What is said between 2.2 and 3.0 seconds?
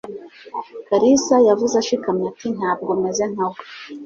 ati: "Ntabwo